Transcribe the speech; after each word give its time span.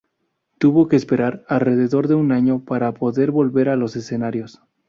Tuvo 0.57 0.87
que 0.87 0.95
esperar 0.95 1.45
alrededor 1.47 2.07
de 2.07 2.15
un 2.15 2.31
año 2.31 2.65
para 2.65 2.91
poder 2.91 3.29
volver 3.29 3.69
a 3.69 3.75
los 3.75 3.95
escenarios. 3.95 4.59